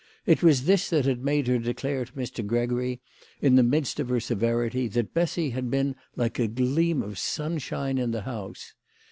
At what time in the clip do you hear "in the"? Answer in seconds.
3.39-3.61, 7.99-8.21